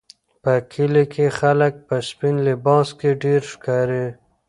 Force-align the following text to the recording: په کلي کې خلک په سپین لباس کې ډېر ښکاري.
په 0.43 0.53
کلي 0.73 1.03
کې 1.13 1.25
خلک 1.39 1.73
په 1.87 1.95
سپین 2.09 2.35
لباس 2.47 2.87
کې 2.99 3.09
ډېر 3.23 3.41
ښکاري. 3.51 4.05